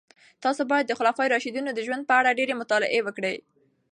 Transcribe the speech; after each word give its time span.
تاسو 0.43 0.61
باید 0.71 0.85
د 0.87 0.93
خلفای 0.99 1.27
راشدینو 1.33 1.71
د 1.73 1.79
ژوند 1.87 2.03
په 2.09 2.13
اړه 2.19 2.35
ډېرې 2.39 2.59
مطالعې 2.61 2.99
وکړئ. 3.03 3.35